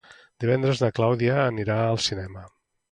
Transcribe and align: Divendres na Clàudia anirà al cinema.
Divendres 0.43 0.81
na 0.85 0.89
Clàudia 1.01 1.39
anirà 1.43 1.81
al 1.93 2.05
cinema. 2.11 2.53